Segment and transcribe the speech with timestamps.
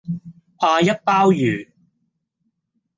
[0.57, 1.69] 阿一鮑魚